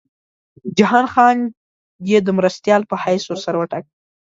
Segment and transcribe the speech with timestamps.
[0.77, 1.37] جهان خان
[2.09, 3.89] یې د مرستیال په حیث ورسره وټاکه.